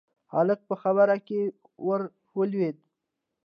هلک 0.33 0.59
په 0.69 0.75
خبره 0.81 1.15
کې 1.27 1.41
ور 1.87 2.01
ولوېد: 2.37 2.77